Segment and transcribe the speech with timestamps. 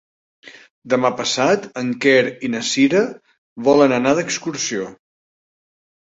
[0.93, 3.03] Demà passat en Quer i na Cira
[3.69, 4.91] volen anar d'excursió.